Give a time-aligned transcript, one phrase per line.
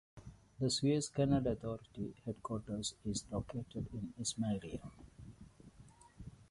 [0.59, 4.89] The Suez Canal Authority headquarters is located in Ismailia.